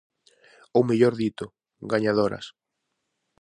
Ou 0.77 0.81
mellor 0.89 1.13
dito: 1.23 1.45
gañadoras. 1.91 2.45